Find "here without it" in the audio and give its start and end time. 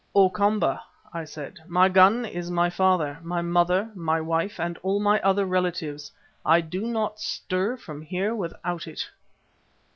8.01-9.07